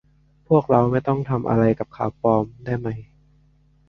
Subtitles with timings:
[0.47, 2.87] พวกเราไม่ต้องทำอะไรกับข่าวปลอมได้ไหม